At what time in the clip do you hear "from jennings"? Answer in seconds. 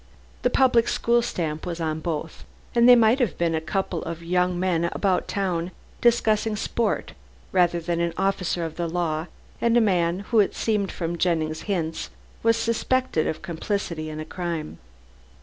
10.91-11.61